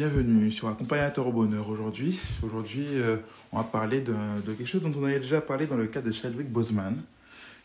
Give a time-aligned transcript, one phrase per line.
[0.00, 2.18] Bienvenue sur Accompagnateur au bonheur aujourd'hui.
[2.42, 3.18] Aujourd'hui, euh,
[3.52, 4.14] on va parler de,
[4.46, 7.02] de quelque chose dont on avait déjà parlé dans le cas de Chadwick Boseman,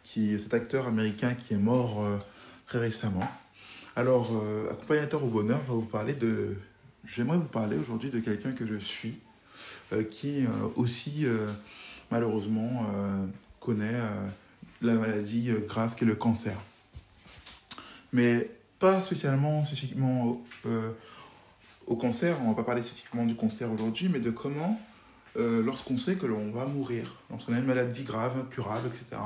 [0.03, 2.17] qui est cet acteur américain qui est mort euh,
[2.67, 3.25] très récemment.
[3.95, 6.57] Alors, euh, Accompagnateur au bonheur va vous parler de.
[7.05, 9.17] J'aimerais vous parler aujourd'hui de quelqu'un que je suis,
[10.11, 11.25] qui aussi,
[12.11, 12.85] malheureusement,
[13.61, 14.01] connaît
[14.81, 16.57] la maladie grave qu'est le cancer.
[18.11, 20.43] Mais pas spécialement, spécifiquement
[21.87, 24.79] au cancer, on va pas parler spécifiquement du cancer aujourd'hui, mais de comment,
[25.37, 29.21] euh, lorsqu'on sait que l'on va mourir, lorsqu'on a une maladie grave, incurable, etc.,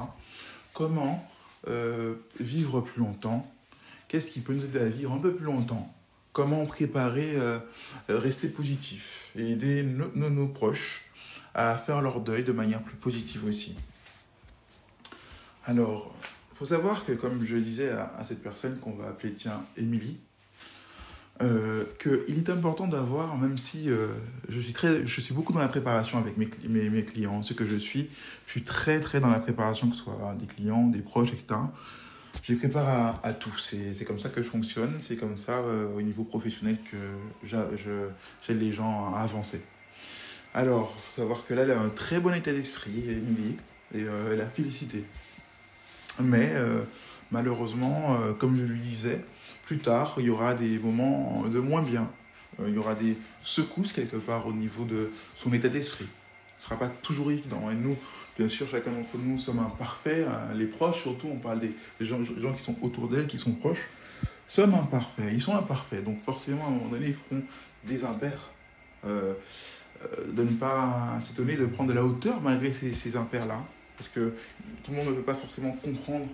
[0.74, 1.28] comment
[1.68, 3.50] euh, vivre plus longtemps
[4.08, 5.94] Qu'est-ce qui peut nous aider à vivre un peu plus longtemps
[6.34, 7.60] Comment préparer, euh,
[8.08, 11.04] rester positif et aider nos proches
[11.54, 13.76] à faire leur deuil de manière plus positive aussi.
[15.66, 16.16] Alors,
[16.52, 19.66] il faut savoir que, comme je disais à, à cette personne qu'on va appeler, tiens,
[19.78, 20.18] Émilie,
[21.42, 24.10] euh, qu'il est important d'avoir, même si euh,
[24.50, 27.54] je, suis très, je suis beaucoup dans la préparation avec mes, mes, mes clients, ce
[27.54, 28.10] que je suis,
[28.46, 31.62] je suis très très dans la préparation, que ce soit des clients, des proches, etc.
[32.44, 35.88] Je les prépare à, tout, c'est comme ça que je fonctionne, c'est comme ça euh,
[35.96, 36.98] au niveau professionnel que
[37.46, 39.62] j'aide les gens à avancer.
[40.54, 43.56] Alors, faut savoir que là, elle a un très bon état d'esprit, Émilie,
[43.96, 44.02] et
[44.32, 45.06] elle a félicité.
[46.20, 46.54] Mais
[47.32, 49.24] malheureusement, euh, comme je lui disais,
[49.66, 52.10] plus tard, il y aura des moments de moins bien.
[52.60, 56.08] Euh, il y aura des secousses quelque part au niveau de son état d'esprit.
[56.58, 57.70] Ce ne sera pas toujours évident.
[57.72, 57.96] Et nous,
[58.38, 60.28] bien sûr, chacun d'entre nous sommes imparfaits.
[60.28, 60.54] hein.
[60.56, 63.88] Les proches, surtout, on parle des, gens, qui sont autour d'elle, qui sont proches,
[64.48, 65.30] sommes imparfaits.
[65.32, 66.04] Ils sont imparfaits.
[66.04, 67.42] Donc forcément, à un moment donné, ils feront
[67.86, 68.50] des impairs.
[69.06, 69.34] Euh,
[70.34, 73.62] de ne pas s'étonner de prendre de la hauteur malgré ces, ces impairs-là.
[73.98, 74.34] Parce que
[74.84, 76.26] tout le monde ne peut pas forcément comprendre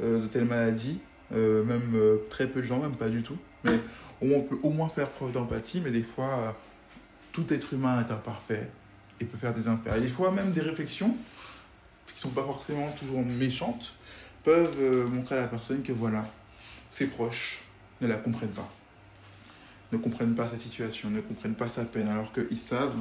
[0.00, 1.00] de telles maladies,
[1.32, 3.36] euh, même euh, très peu de gens, même pas du tout.
[3.64, 3.80] Mais
[4.22, 6.50] on peut au moins faire preuve d'empathie, mais des fois, euh,
[7.32, 8.70] tout être humain est imparfait
[9.20, 9.96] et peut faire des impairs.
[9.96, 11.14] Et des fois, même des réflexions
[12.06, 13.94] qui ne sont pas forcément toujours méchantes
[14.42, 16.24] peuvent euh, montrer à la personne que voilà,
[16.90, 17.60] ses proches
[18.00, 18.70] ne la comprennent pas.
[19.92, 22.96] Ne comprennent pas sa situation, ne comprennent pas sa peine, alors qu'ils savent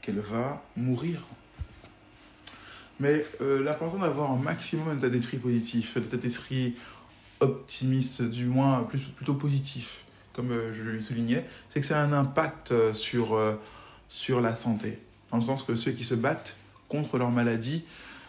[0.00, 1.20] qu'elle va mourir.
[3.00, 6.76] Mais euh, l'important d'avoir un maximum un état d'esprit positif, un état d'esprit
[7.40, 12.04] optimiste, du moins plus, plutôt positif, comme euh, je le soulignais, c'est que ça a
[12.04, 13.38] un impact euh, sur,
[14.08, 14.98] sur la santé.
[15.30, 16.54] Dans le sens que ceux qui se battent
[16.88, 17.84] contre leur maladie,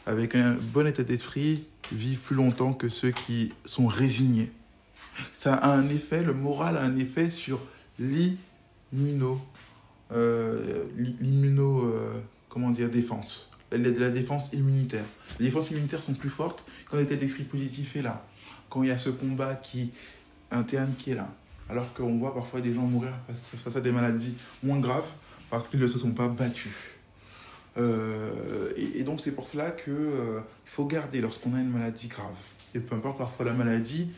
[0.05, 4.51] avec un bon état d'esprit, vivent plus longtemps que ceux qui sont résignés.
[5.33, 7.59] Ça a un effet, le moral a un effet sur
[7.99, 9.39] l'immuno,
[10.97, 11.93] l'immuno,
[12.49, 15.05] comment dire, défense la, la défense immunitaire.
[15.39, 18.25] Les défenses immunitaires sont plus fortes quand l'état d'esprit positif est là,
[18.69, 19.91] quand il y a ce combat qui
[20.51, 21.33] interne qui est là.
[21.69, 23.13] Alors qu'on voit parfois des gens mourir
[23.55, 25.09] face, à des maladies moins graves
[25.49, 26.73] parce qu'ils ne se sont pas battus.
[27.77, 32.07] Euh, et, et, donc c'est pour cela qu'il euh, faut garder lorsqu'on a une maladie
[32.07, 32.35] grave,
[32.75, 34.11] et peu importe parfois la maladie,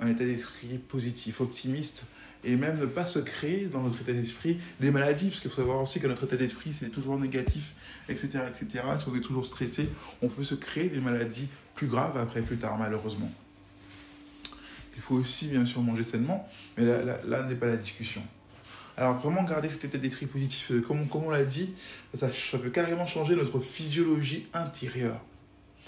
[0.00, 2.06] un état d'esprit positif, optimiste,
[2.44, 5.56] et même ne pas se créer dans notre état d'esprit des maladies, parce qu'il faut
[5.56, 7.74] savoir aussi que notre état d'esprit, c'est toujours négatif,
[8.08, 8.84] etc., etc.
[8.98, 9.88] Si on est toujours stressé,
[10.22, 13.30] on peut se créer des maladies plus graves après, plus tard, malheureusement.
[14.96, 18.22] Il faut aussi, bien sûr, manger sainement, mais là, là, n'est pas la discussion.
[18.96, 21.74] Alors vraiment garder cet état d'esprit positif, euh, comme, on l'a dit,
[22.12, 25.18] ça, ça, peut carrément changer notre physiologie intérieure.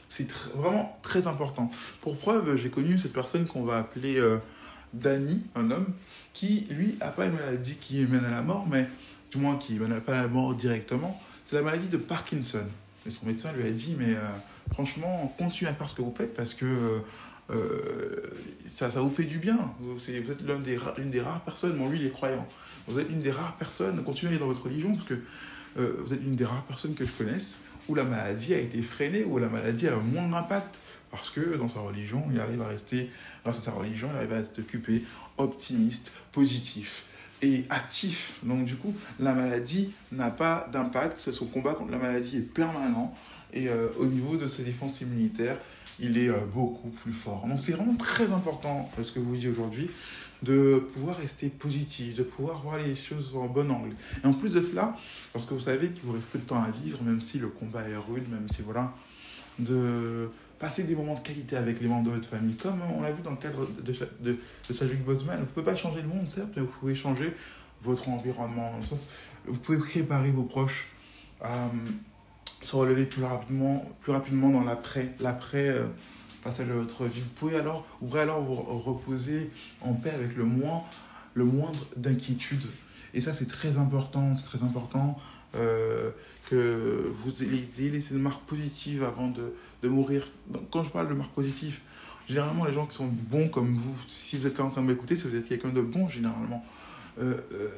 [0.08, 1.70] C'est vraiment très important.
[2.00, 4.38] Pour preuve, j'ai connu cette personne qu'on va appeler euh,
[4.94, 5.86] Danny, un homme,
[6.32, 8.86] qui lui a pas une maladie qui mène à la mort, mais
[9.30, 12.64] du moins qui mène pas à la mort directement, c'est la maladie de Parkinson.
[13.06, 14.20] Et son médecin lui a dit, mais euh,
[14.72, 17.02] franchement, continuez à faire ce que vous faites parce que
[17.50, 18.20] euh,
[18.70, 19.72] ça, ça vous fait du bien.
[19.80, 20.78] Vous, êtes l'une des,
[21.10, 22.46] des rares personnes, bon lui il est croyant,
[22.88, 25.18] vous êtes une des rares personnes, continuez à aller dans votre religion parce que
[25.78, 28.82] euh, vous êtes une des rares personnes que je connaisse où la maladie a été
[28.82, 30.78] freinée, où la maladie a moins d'impact
[31.14, 33.08] parce que dans sa religion, il arrive à rester,
[33.44, 35.04] grâce à sa religion, il arrive à rester occupé,
[35.38, 37.06] optimiste, positif
[37.40, 38.40] et actif.
[38.42, 43.14] Donc du coup, la maladie n'a pas d'impact, son combat contre la maladie est permanent
[43.54, 45.56] et euh, au niveau de ses défenses immunitaires,
[46.00, 47.46] il est euh, beaucoup plus fort.
[47.46, 49.88] Donc c'est vraiment très important, ce que vous dites aujourd'hui,
[50.42, 53.94] de pouvoir rester positif, de pouvoir voir les choses en bon angle.
[54.22, 54.96] Et en plus de cela,
[55.32, 57.48] parce que vous savez qu'il vous reste peu de temps à vivre, même si le
[57.48, 58.92] combat est rude, même si voilà,
[59.60, 60.28] de
[60.58, 63.22] passer des moments de qualité avec les membres de votre famille, comme on l'a vu
[63.22, 64.36] dans le cadre de, de,
[64.68, 65.36] de, Chadwick Boseman.
[65.36, 67.32] Vous ne pouvez pas changer le monde, certes, mais vous pouvez changer
[67.82, 68.72] votre environnement.
[69.46, 70.88] Vous pouvez préparer vos proches
[72.64, 75.84] se relever plus rapidement, plus rapidement dans l'après, l'après euh,
[76.42, 77.20] passage de votre vie.
[77.20, 79.50] Vous pouvez alors, vous pouvez alors vous reposer
[79.82, 80.82] en paix avec le moins,
[81.34, 82.64] le moindre d'inquiétude.
[83.12, 85.18] Et ça, c'est très important, c'est très important
[85.54, 86.10] euh,
[86.48, 90.26] que vous ayez laissé une marque positive avant de, de mourir.
[90.70, 91.80] Quand je parle de marque positive,
[92.28, 95.16] généralement, les gens qui sont bons comme vous, si vous êtes en train de m'écouter,
[95.16, 96.64] si vous êtes quelqu'un de bon, généralement,
[97.20, 97.36] euh,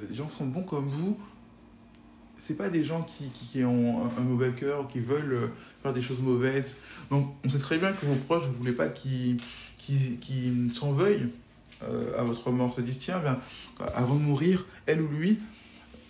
[0.08, 1.18] les gens qui sont bons comme vous,
[2.38, 5.46] c'est pas des gens qui, qui, ont un, mauvais cœur, qui veulent euh,
[5.82, 6.76] faire des choses mauvaises.
[7.10, 9.38] Donc, on sait très bien que vos proches, vous voulez pas qu'ils
[9.78, 11.30] qu s'en veuillent
[11.82, 12.72] euh, à votre mort.
[12.72, 13.38] Se disent, tiens, bien,
[13.94, 15.38] avant de mourir, elle ou lui,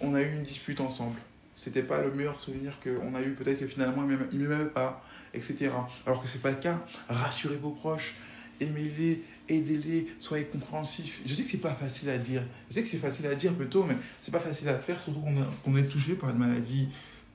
[0.01, 1.19] on a eu une dispute ensemble.
[1.57, 3.33] C'était pas le meilleur souvenir qu'on a eu.
[3.33, 5.03] Peut-être que finalement, il ne m'aimait pas,
[5.33, 5.71] etc.
[6.07, 6.85] Alors que c'est pas le cas.
[7.09, 8.15] Rassurez vos proches,
[8.61, 11.23] aimez-les, aidez-les, soyez compréhensifs.
[11.27, 12.43] Je sais que c'est pas facile à dire.
[12.69, 15.23] Je sais que c'est facile à dire plutôt, mais c'est pas facile à faire, surtout
[15.65, 16.89] qu'on est touché par une maladie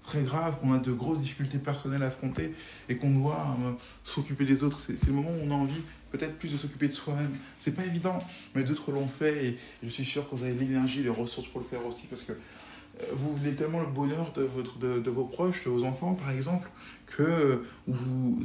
[0.04, 2.54] très grave, qu'on a de grosses difficultés personnelles à affronter
[2.90, 3.72] et qu'on doit euh,
[4.04, 4.80] s'occuper des autres.
[4.82, 5.82] C'est le moment où on a envie
[6.12, 7.32] peut-être plus de s'occuper de soi-même.
[7.60, 8.20] C'est pas évident,
[8.56, 11.62] mais d'autres l'ont fait et je suis sûr que vous avez l'énergie, les ressources pour
[11.62, 15.26] le faire aussi parce que euh, vous voulez tellement le bonheur de, votre, de, vos
[15.26, 16.70] proches, de vos enfants par exemple,
[17.06, 18.40] que vous,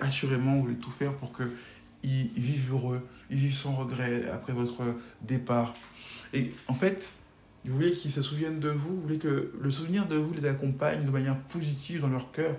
[0.00, 1.44] assurément, vous voulez tout faire pour que
[2.02, 4.82] ils vivent heureux, ils vivent sans regret après votre
[5.22, 5.74] départ.
[6.32, 7.10] Et en fait,
[7.64, 10.48] vous voulez qu'ils se souviennent de vous, vous voulez que le souvenir de vous les
[10.48, 12.56] accompagne de manière positive dans leur cœur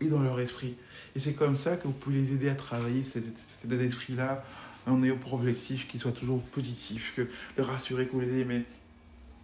[0.00, 0.76] et dans leur esprit.
[1.16, 3.24] Et c'est comme ça que vous pouvez les aider à travailler cet,
[3.64, 4.44] état d'esprit-là
[4.86, 7.28] en ayant pour objectif qu'ils soient toujours positifs, que
[7.58, 8.64] les rassurer que vous les aimez,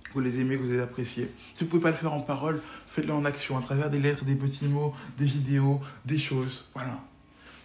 [0.04, 1.30] que vous les aimez, que vous les appréciez.
[1.54, 3.98] Si vous ne pouvez pas le faire en parole, faites-le en action, à travers des
[3.98, 6.68] lettres, des petits mots, des vidéos, des choses.
[6.74, 7.00] Voilà.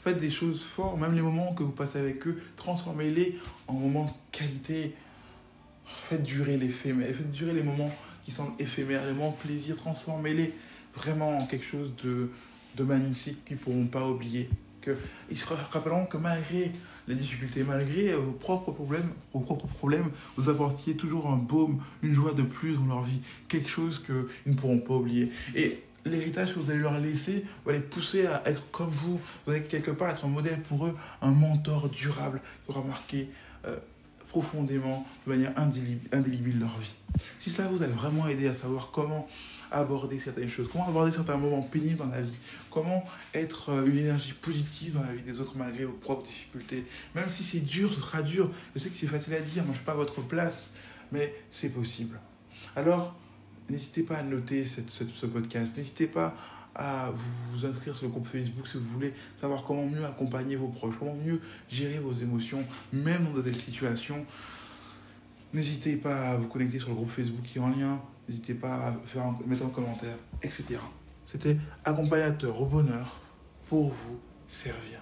[0.04, 3.38] Faites des choses fortes, même les moments que vous passez avec eux, transformez-les
[3.68, 4.96] en moments de qualité.
[5.86, 7.92] Faites durer l'éphémère, faites durer les moments
[8.26, 10.54] qui sont éphémères, les moments de plaisir, transformez-les
[10.96, 12.32] vraiment en quelque chose de,
[12.78, 14.50] de magnifique qu'ils ne pourront pas oublier.
[14.82, 14.98] Que,
[15.30, 16.72] ils se rappelleront que malgré
[17.08, 22.16] les difficultés, malgré vos propres problèmes, vos propres problèmes, vous apportiez toujours un baume, une
[22.16, 25.32] joie de plus dans leur vie, quelque chose qu'ils ne pourront pas oublier.
[26.06, 29.20] L'héritage que vous allez leur laisser va les pousser à être comme vous.
[29.46, 33.30] Vous allez quelque part être un modèle pour eux, un mentor durable qui aura marqué
[33.66, 33.78] euh,
[34.30, 36.96] profondément, de manière indélébile, leur vie.
[37.40, 39.28] Si cela vous a vraiment aidé à savoir comment
[39.72, 42.38] aborder certaines choses, comment aborder certains moments pénibles dans la vie,
[42.70, 46.86] comment être euh, une énergie positive dans la vie des autres malgré vos propres difficultés,
[47.16, 48.50] même si c'est dur, ce sera dur.
[48.76, 50.72] Je sais que c'est facile à dire, moi je ne suis pas à votre place,
[51.12, 52.20] mais c'est possible.
[52.76, 53.16] Alors,
[53.70, 55.78] N'hésitez pas à noter ce podcast.
[55.78, 56.36] N'hésitez pas
[56.76, 60.68] à vous, inscrire sur le groupe Facebook si vous voulez savoir comment mieux accompagner vos
[60.68, 62.64] proches, comment mieux gérer vos émotions,
[62.94, 64.26] même dans des situations.
[65.54, 68.02] N'hésitez pas à vous connecter sur le groupe Facebook qui est en lien.
[68.28, 70.80] N'hésitez pas à faire mettre un commentaire, etc.
[71.26, 73.22] C'était accompagnateur au bonheur
[73.68, 75.02] pour vous servir.